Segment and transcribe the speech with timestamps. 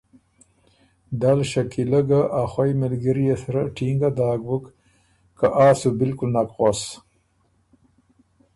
[1.21, 4.63] دل شکیلۀ ګۀ ا خوئ مِلګريې سرۀ ټینګه داک بُک
[5.37, 6.81] که ”آ“سوبالکل نک غؤس